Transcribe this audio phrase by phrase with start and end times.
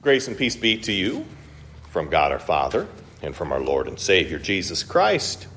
[0.00, 1.24] Grace and peace be to you
[1.90, 2.86] from God our Father
[3.20, 5.48] and from our Lord and Savior Jesus Christ.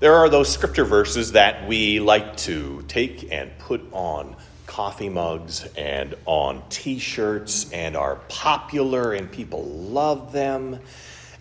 [0.00, 4.34] There are those scripture verses that we like to take and put on
[4.66, 10.80] coffee mugs and on t shirts and are popular and people love them.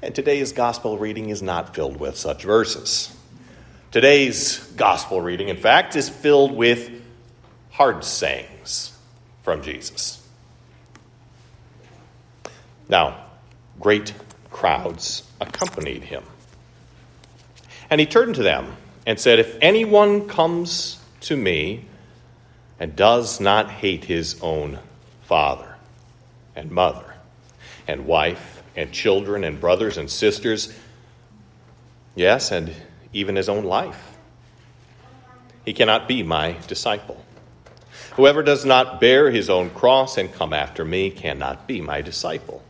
[0.03, 3.11] And today's gospel reading is not filled with such verses.
[3.89, 6.91] Today's gospel reading, in fact, is filled with
[7.71, 8.95] hard sayings
[9.41, 10.26] from Jesus.
[12.89, 13.25] Now,
[13.79, 14.13] great
[14.49, 16.23] crowds accompanied him.
[17.89, 21.85] And he turned to them and said, If anyone comes to me
[22.79, 24.79] and does not hate his own
[25.23, 25.75] father
[26.55, 27.15] and mother
[27.87, 30.73] and wife and children and brothers and sisters,
[32.15, 32.73] yes, and
[33.13, 34.17] even his own life,
[35.65, 37.23] he cannot be my disciple.
[38.13, 42.63] Whoever does not bear his own cross and come after me cannot be my disciple.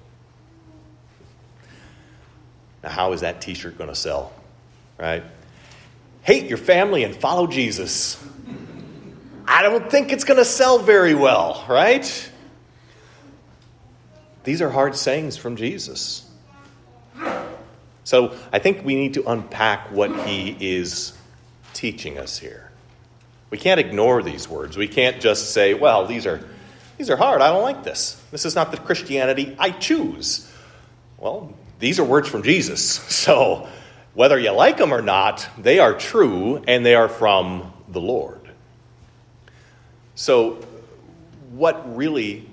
[2.83, 4.33] Now, how is that t shirt going to sell?
[4.97, 5.23] Right?
[6.21, 8.23] Hate your family and follow Jesus.
[9.47, 12.31] I don't think it's going to sell very well, right?
[14.43, 16.29] These are hard sayings from Jesus.
[18.03, 21.11] So I think we need to unpack what he is
[21.73, 22.71] teaching us here.
[23.49, 24.77] We can't ignore these words.
[24.77, 26.45] We can't just say, well, these are,
[26.97, 27.41] these are hard.
[27.41, 28.21] I don't like this.
[28.31, 30.51] This is not the Christianity I choose.
[31.17, 32.97] Well, these are words from Jesus.
[33.27, 33.67] So
[34.17, 38.41] whether you like them or not, they are true and they are from the Lord.
[40.15, 40.59] So,
[41.51, 42.49] what really,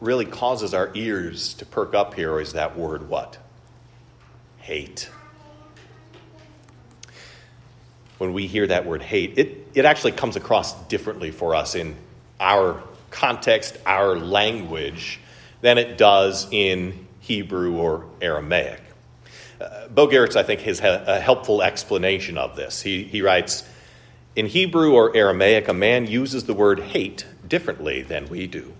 [0.00, 3.38] really causes our ears to perk up here is that word what?
[4.58, 5.10] Hate.
[8.18, 11.96] When we hear that word hate, it, it actually comes across differently for us in
[12.38, 15.18] our context, our language,
[15.60, 18.80] than it does in Hebrew or Aramaic.
[19.60, 22.80] Uh, Bo Giertz, I think, has a helpful explanation of this.
[22.80, 23.68] He, he writes
[24.34, 28.72] In Hebrew or Aramaic, a man uses the word hate differently than we do.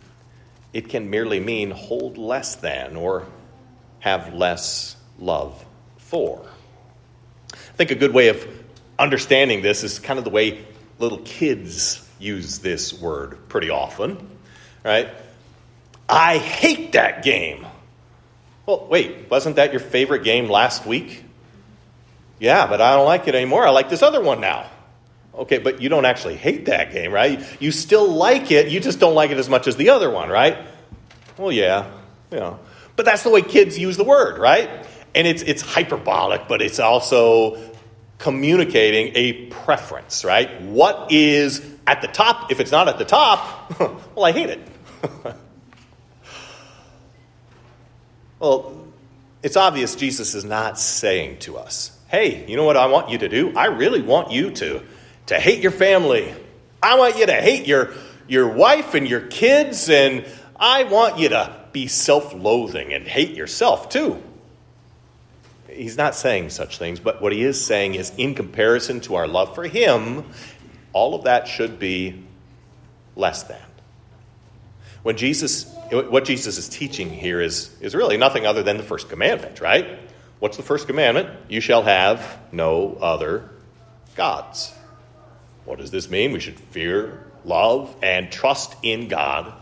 [0.73, 3.27] It can merely mean hold less than or
[4.01, 5.63] have less love
[5.99, 6.43] for.
[7.53, 8.47] I think a good way of
[8.99, 10.65] understanding this is kind of the way
[10.99, 14.27] little kids use this word pretty often,
[14.83, 15.11] right?
[16.09, 17.67] I hate that game.
[18.69, 21.25] Well, wait, wasn't that your favorite game last week?
[22.39, 23.67] Yeah, but I don't like it anymore.
[23.67, 24.69] I like this other one now.
[25.35, 27.43] Okay, but you don't actually hate that game, right?
[27.63, 30.29] You still like it, you just don't like it as much as the other one,
[30.29, 30.59] right?
[31.39, 31.91] Well, yeah,
[32.31, 32.61] you know.
[32.95, 34.69] But that's the way kids use the word, right?
[35.15, 37.59] And it's it's hyperbolic, but it's also
[38.19, 40.61] communicating a preference, right?
[40.61, 42.53] What is at the top?
[42.53, 43.81] If it's not at the top,
[44.15, 44.61] well, I hate it.
[48.39, 48.73] Well,
[49.43, 53.19] it's obvious Jesus is not saying to us, hey, you know what I want you
[53.19, 53.57] to do?
[53.57, 54.83] I really want you to,
[55.27, 56.35] to hate your family.
[56.83, 57.93] I want you to hate your,
[58.27, 60.25] your wife and your kids, and
[60.57, 64.23] I want you to be self loathing and hate yourself too.
[65.69, 69.29] He's not saying such things, but what he is saying is, in comparison to our
[69.29, 70.25] love for him,
[70.93, 72.25] all of that should be
[73.15, 73.68] less than.
[75.03, 79.09] When Jesus, what Jesus is teaching here is, is really nothing other than the first
[79.09, 79.99] commandment, right?
[80.39, 81.31] What's the first commandment?
[81.49, 83.49] You shall have no other
[84.17, 84.73] gods.
[85.65, 86.33] What does this mean?
[86.33, 89.53] We should fear, love, and trust in God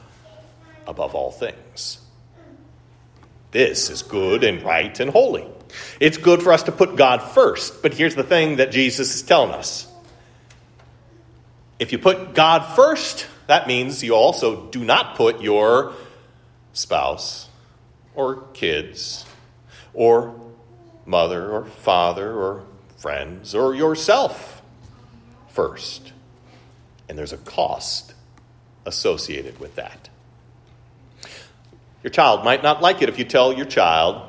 [0.86, 1.98] above all things.
[3.50, 5.46] This is good and right and holy.
[5.98, 9.22] It's good for us to put God first, but here's the thing that Jesus is
[9.22, 9.90] telling us.
[11.78, 15.92] If you put God first, that means you also do not put your
[16.72, 17.48] spouse
[18.14, 19.24] or kids
[19.94, 20.34] or
[21.04, 22.64] mother or father or
[22.96, 24.62] friends or yourself
[25.48, 26.12] first.
[27.08, 28.14] And there's a cost
[28.84, 30.08] associated with that.
[32.02, 34.28] Your child might not like it if you tell your child,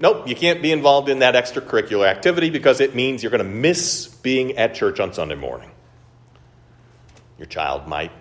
[0.00, 3.48] nope, you can't be involved in that extracurricular activity because it means you're going to
[3.48, 5.70] miss being at church on Sunday morning.
[7.38, 8.12] Your child might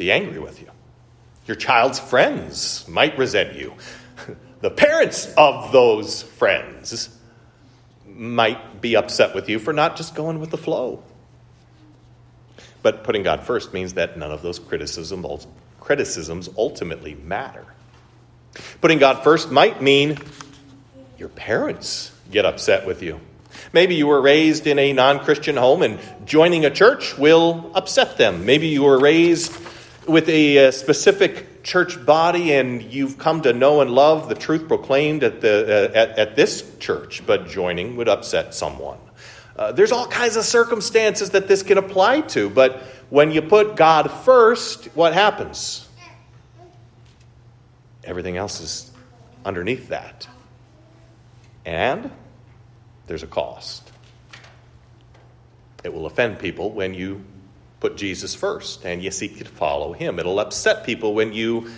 [0.00, 0.70] be angry with you.
[1.46, 3.74] Your child's friends might resent you.
[4.60, 7.08] The parents of those friends
[8.06, 11.02] might be upset with you for not just going with the flow.
[12.82, 15.46] But putting God first means that none of those criticisms,
[15.80, 17.64] criticisms ultimately matter.
[18.82, 20.18] Putting God first might mean
[21.16, 23.18] your parents get upset with you.
[23.72, 28.18] Maybe you were raised in a non Christian home and joining a church will upset
[28.18, 28.44] them.
[28.44, 29.58] Maybe you were raised
[30.10, 34.66] with a, uh, specific church body and you've come to know and love the truth
[34.66, 38.98] proclaimed at, the, uh, at, at this church, but joining would upset someone.
[39.56, 43.76] Uh, there's all kinds of circumstances that this can apply to, but when you put
[43.76, 45.86] God first, what happens?
[48.02, 48.90] Everything else is
[49.44, 50.26] underneath that.
[51.64, 52.10] And
[53.06, 53.90] there's a cost.
[55.84, 57.22] It will offend people when you
[57.80, 60.18] put Jesus first and you seek to follow him.
[60.18, 61.70] It'll upset people when you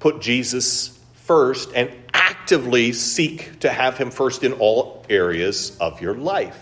[0.00, 6.14] put Jesus first and actively seek to have him first in all areas of your
[6.14, 6.60] life.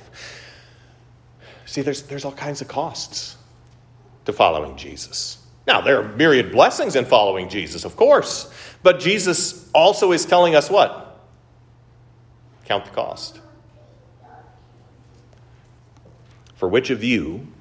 [1.65, 3.37] See, there's, there's all kinds of costs
[4.27, 5.39] to following Jesus.
[5.67, 8.53] Now, there are myriad blessings in following Jesus, of course,
[8.83, 11.21] but Jesus also is telling us what?
[12.65, 13.41] Count the cost.
[16.57, 17.52] For which of you,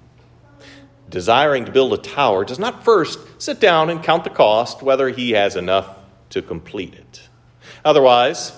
[1.11, 5.09] desiring to build a tower, does not first sit down and count the cost, whether
[5.09, 5.87] he has enough
[6.29, 7.29] to complete it?
[7.85, 8.53] Otherwise,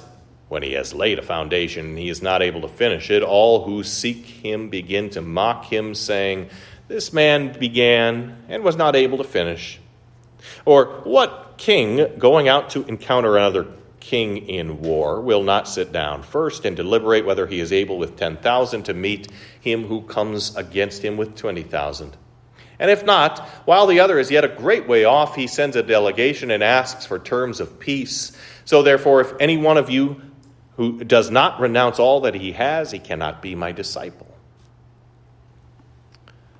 [0.47, 3.65] when he has laid a foundation and he is not able to finish it, all
[3.65, 6.49] who seek him begin to mock him, saying,
[6.87, 9.79] This man began and was not able to finish.
[10.65, 13.67] Or, what king going out to encounter another
[13.99, 18.17] king in war will not sit down first and deliberate whether he is able with
[18.17, 22.17] 10,000 to meet him who comes against him with 20,000.
[22.83, 25.81] And if not, while the other is yet a great way off, he sends a
[25.81, 28.37] delegation and asks for terms of peace.
[28.65, 30.21] So therefore, if any one of you
[30.75, 34.27] who does not renounce all that he has, he cannot be my disciple.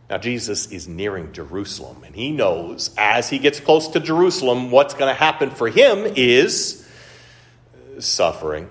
[0.10, 4.94] Now, Jesus is nearing Jerusalem, and he knows as he gets close to Jerusalem, what's
[4.94, 6.88] going to happen for him is
[8.00, 8.69] suffering,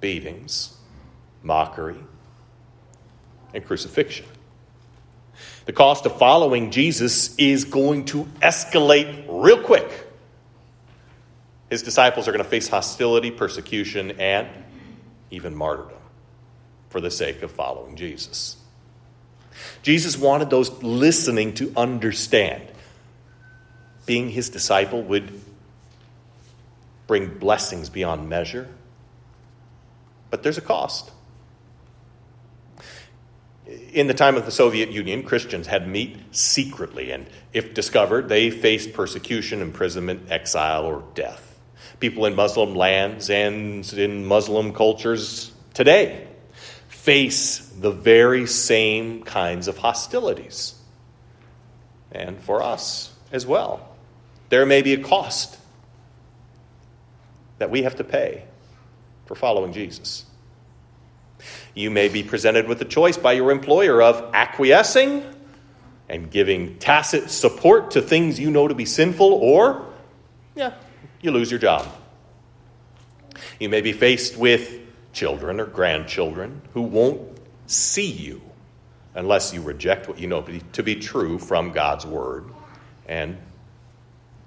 [0.00, 0.76] beatings,
[1.42, 1.96] mockery,
[3.54, 4.26] and crucifixion.
[5.64, 9.88] The cost of following Jesus is going to escalate real quick.
[11.70, 14.48] His disciples are going to face hostility, persecution, and
[15.30, 15.96] even martyrdom
[16.90, 18.56] for the sake of following Jesus.
[19.82, 22.62] Jesus wanted those listening to understand.
[24.04, 25.40] Being his disciple would
[27.06, 28.68] bring blessings beyond measure.
[30.30, 31.10] But there's a cost.
[33.66, 38.50] In the time of the Soviet Union, Christians had meat secretly, and if discovered, they
[38.50, 41.58] faced persecution, imprisonment, exile, or death.
[42.00, 46.26] People in Muslim lands and in Muslim cultures today
[46.88, 50.74] face the very same kinds of hostilities.
[52.10, 53.88] And for us as well,
[54.48, 55.56] there may be a cost
[57.58, 58.44] that we have to pay
[59.26, 60.24] for following Jesus.
[61.74, 65.24] You may be presented with a choice by your employer of acquiescing
[66.08, 69.86] and giving tacit support to things you know to be sinful, or,
[70.54, 70.74] yeah,
[71.22, 71.86] you lose your job.
[73.58, 74.80] You may be faced with
[75.12, 78.42] children or grandchildren who won't see you
[79.14, 80.42] unless you reject what you know
[80.72, 82.46] to be true from God's Word
[83.06, 83.38] and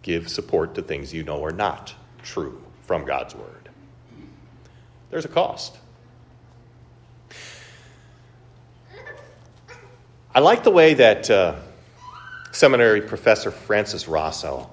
[0.02, 1.94] give support to things you know are not
[2.24, 3.70] true from God's Word.
[5.10, 5.78] There's a cost.
[10.36, 11.56] I like the way that uh,
[12.52, 14.70] seminary professor Francis Rossow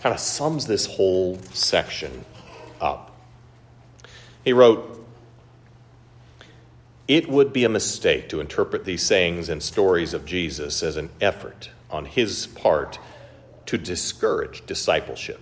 [0.00, 2.26] kind of sums this whole section
[2.82, 3.16] up.
[4.44, 5.08] He wrote,
[7.08, 11.08] It would be a mistake to interpret these sayings and stories of Jesus as an
[11.18, 12.98] effort on his part
[13.64, 15.40] to discourage discipleship.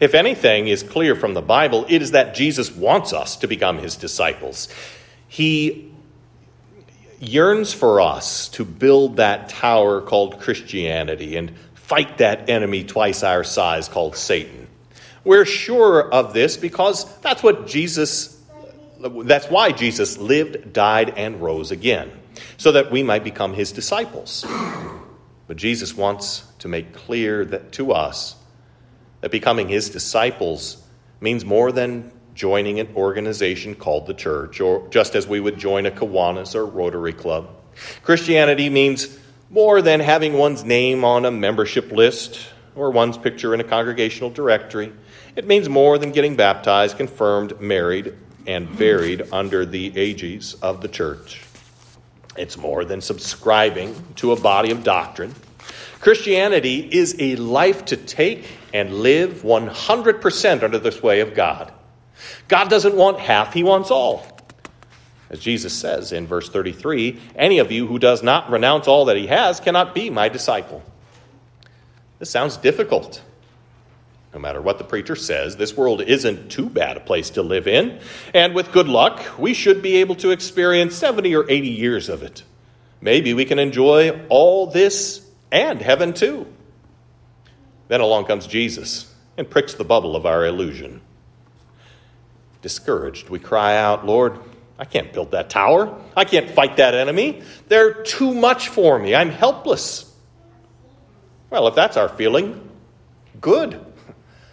[0.00, 3.78] If anything is clear from the Bible, it is that Jesus wants us to become
[3.78, 4.68] his disciples.
[5.28, 5.94] He
[7.20, 13.44] yearns for us to build that tower called Christianity and fight that enemy twice our
[13.44, 14.66] size called Satan.
[15.24, 18.34] We're sure of this because that's what Jesus
[19.00, 22.10] that's why Jesus lived, died and rose again,
[22.56, 24.44] so that we might become his disciples.
[25.46, 28.34] But Jesus wants to make clear that to us
[29.20, 30.82] that becoming his disciples
[31.20, 35.86] means more than joining an organization called the church, or just as we would join
[35.86, 37.50] a Kiwanis or Rotary Club.
[38.04, 39.18] Christianity means
[39.50, 44.30] more than having one's name on a membership list or one's picture in a congregational
[44.30, 44.92] directory.
[45.34, 48.14] It means more than getting baptized, confirmed, married,
[48.46, 51.42] and buried under the aegis of the church.
[52.36, 55.34] It's more than subscribing to a body of doctrine.
[55.98, 61.72] Christianity is a life to take and live 100% under the sway of God.
[62.48, 64.38] God doesn't want half, He wants all.
[65.30, 69.16] As Jesus says in verse 33 any of you who does not renounce all that
[69.16, 70.82] he has cannot be my disciple.
[72.18, 73.22] This sounds difficult.
[74.32, 77.66] No matter what the preacher says, this world isn't too bad a place to live
[77.66, 78.00] in,
[78.34, 82.22] and with good luck, we should be able to experience 70 or 80 years of
[82.22, 82.42] it.
[83.00, 86.46] Maybe we can enjoy all this and heaven too.
[87.88, 91.00] Then along comes Jesus and pricks the bubble of our illusion.
[92.62, 94.38] Discouraged, we cry out, Lord,
[94.78, 96.00] I can't build that tower.
[96.16, 97.42] I can't fight that enemy.
[97.68, 99.14] They're too much for me.
[99.14, 100.12] I'm helpless.
[101.50, 102.68] Well, if that's our feeling,
[103.40, 103.84] good.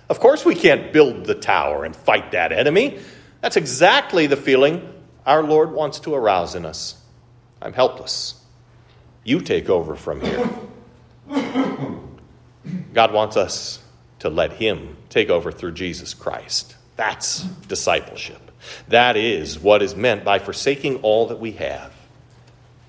[0.09, 2.99] Of course, we can't build the tower and fight that enemy.
[3.41, 4.91] That's exactly the feeling
[5.25, 7.01] our Lord wants to arouse in us.
[7.61, 8.41] I'm helpless.
[9.23, 10.49] You take over from here.
[12.93, 13.83] God wants us
[14.19, 16.75] to let Him take over through Jesus Christ.
[16.95, 18.41] That's discipleship.
[18.87, 21.93] That is what is meant by forsaking all that we have,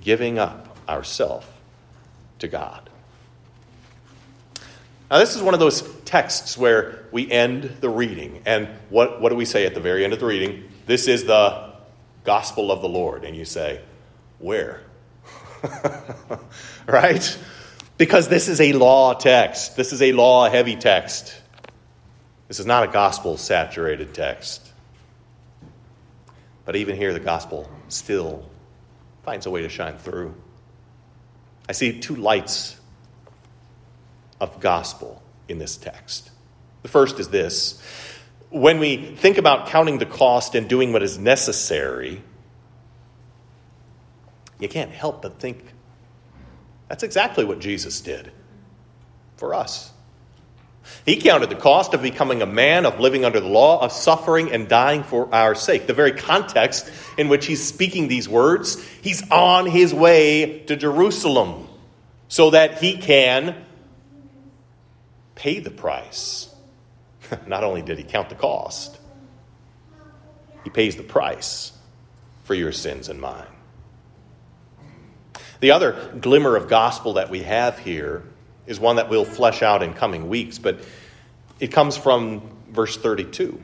[0.03, 1.51] giving up ourself
[2.39, 2.89] to God.
[5.11, 8.43] Now, this is one of those texts where we end the reading.
[8.45, 10.69] And what, what do we say at the very end of the reading?
[10.87, 11.73] This is the
[12.25, 13.25] gospel of the Lord.
[13.25, 13.81] And you say,
[14.39, 14.81] Where?
[16.87, 17.39] right?
[17.99, 19.77] Because this is a law text.
[19.77, 21.41] This is a law heavy text.
[22.49, 24.73] This is not a gospel saturated text.
[26.65, 28.49] But even here, the gospel still
[29.25, 30.35] finds a way to shine through.
[31.69, 32.79] I see two lights
[34.41, 36.31] of gospel in this text.
[36.83, 37.83] The first is this
[38.51, 42.23] when we think about counting the cost and doing what is necessary,
[44.61, 45.65] you can't help but think
[46.89, 48.31] that's exactly what Jesus did
[49.37, 49.93] for us.
[51.05, 54.53] He counted the cost of becoming a man, of living under the law, of suffering
[54.53, 55.87] and dying for our sake.
[55.87, 61.69] The very context in which he's speaking these words, he's on his way to Jerusalem
[62.29, 63.65] so that he can
[65.37, 66.53] pay the price.
[67.47, 68.99] Not only did he count the cost,
[70.65, 71.73] he pays the price
[72.43, 73.47] for your sins and mine.
[75.61, 78.25] The other glimmer of gospel that we have here
[78.67, 80.81] is one that we'll flesh out in coming weeks, but
[81.61, 83.61] it comes from verse 32,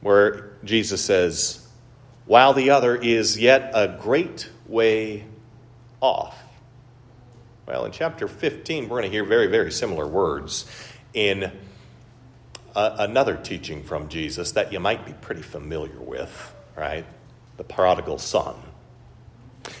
[0.00, 1.66] where Jesus says,
[2.24, 5.24] While the other is yet a great way
[6.00, 6.36] off.
[7.66, 10.66] Well, in chapter 15, we're going to hear very, very similar words
[11.14, 11.50] in
[12.74, 17.06] another teaching from Jesus that you might be pretty familiar with, right?
[17.56, 18.54] The prodigal son.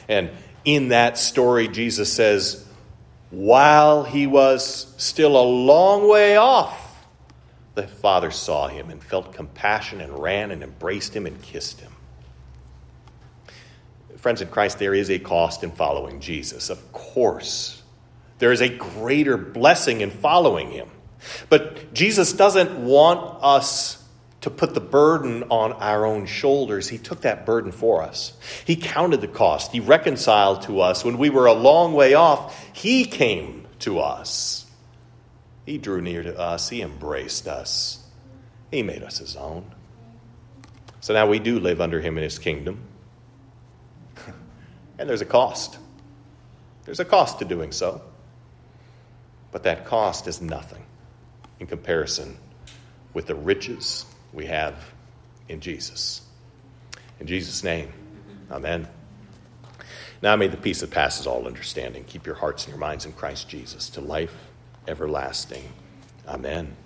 [0.08, 0.30] And
[0.64, 2.65] in that story, Jesus says,
[3.36, 7.06] while he was still a long way off,
[7.74, 11.92] the father saw him and felt compassion and ran and embraced him and kissed him.
[14.16, 16.70] Friends in Christ, there is a cost in following Jesus.
[16.70, 17.82] Of course,
[18.38, 20.88] there is a greater blessing in following him.
[21.50, 24.02] But Jesus doesn't want us
[24.46, 26.88] to put the burden on our own shoulders.
[26.88, 28.32] He took that burden for us.
[28.64, 29.72] He counted the cost.
[29.72, 31.04] He reconciled to us.
[31.04, 34.64] When we were a long way off, He came to us.
[35.64, 36.68] He drew near to us.
[36.68, 38.06] He embraced us.
[38.70, 39.68] He made us His own.
[41.00, 42.78] So now we do live under Him in His kingdom.
[44.96, 45.76] and there's a cost.
[46.84, 48.00] There's a cost to doing so.
[49.50, 50.84] But that cost is nothing
[51.58, 52.38] in comparison
[53.12, 54.06] with the riches
[54.36, 54.92] we have
[55.48, 56.20] in Jesus.
[57.18, 57.90] In Jesus' name,
[58.50, 58.86] amen.
[60.22, 63.12] Now may the peace that passes all understanding keep your hearts and your minds in
[63.12, 64.36] Christ Jesus to life
[64.86, 65.72] everlasting.
[66.28, 66.76] Amen.